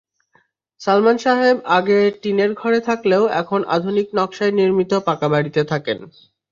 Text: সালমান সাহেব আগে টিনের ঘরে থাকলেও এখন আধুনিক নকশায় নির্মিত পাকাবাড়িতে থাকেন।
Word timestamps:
সালমান 0.81 1.17
সাহেব 1.17 1.57
আগে 1.77 1.99
টিনের 2.21 2.51
ঘরে 2.53 2.79
থাকলেও 2.87 3.23
এখন 3.41 3.59
আধুনিক 3.75 4.07
নকশায় 4.17 4.53
নির্মিত 4.59 4.91
পাকাবাড়িতে 5.07 5.61
থাকেন। 5.71 5.99